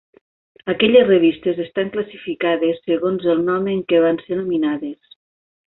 Aquelles 0.71 1.05
revistes 1.09 1.61
estan 1.65 1.91
classificades 1.97 2.81
segons 2.89 3.29
el 3.35 3.45
nom 3.51 3.71
en 3.77 3.87
què 3.93 4.01
van 4.09 4.21
ser 4.27 4.39
nominades. 4.43 5.17